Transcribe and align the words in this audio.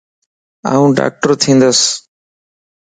آن 0.71 0.83
ڊاڪٽر 0.97 1.31
بنجنڌوس 1.39 1.81